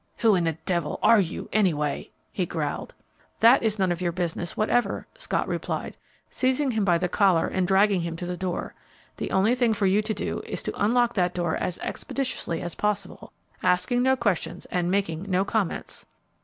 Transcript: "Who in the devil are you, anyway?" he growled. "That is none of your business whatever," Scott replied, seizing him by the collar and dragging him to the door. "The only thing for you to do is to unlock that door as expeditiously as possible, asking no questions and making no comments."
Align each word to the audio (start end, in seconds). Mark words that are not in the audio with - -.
"Who 0.17 0.33
in 0.33 0.45
the 0.45 0.57
devil 0.65 0.97
are 1.03 1.19
you, 1.19 1.47
anyway?" 1.53 2.09
he 2.31 2.47
growled. 2.47 2.95
"That 3.39 3.61
is 3.61 3.77
none 3.77 3.91
of 3.91 4.01
your 4.01 4.11
business 4.11 4.57
whatever," 4.57 5.05
Scott 5.15 5.47
replied, 5.47 5.95
seizing 6.27 6.71
him 6.71 6.83
by 6.83 6.97
the 6.97 7.07
collar 7.07 7.45
and 7.45 7.67
dragging 7.67 8.01
him 8.01 8.15
to 8.15 8.25
the 8.25 8.35
door. 8.35 8.73
"The 9.17 9.29
only 9.29 9.53
thing 9.53 9.73
for 9.75 9.85
you 9.85 10.01
to 10.01 10.13
do 10.15 10.41
is 10.47 10.63
to 10.63 10.83
unlock 10.83 11.13
that 11.13 11.35
door 11.35 11.55
as 11.55 11.77
expeditiously 11.83 12.63
as 12.63 12.73
possible, 12.73 13.31
asking 13.61 14.01
no 14.01 14.15
questions 14.15 14.65
and 14.71 14.89
making 14.89 15.29
no 15.29 15.45
comments." 15.45 16.07